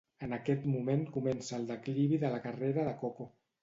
[0.27, 3.35] En aquest moment comença el declivi de la carrera de Coco.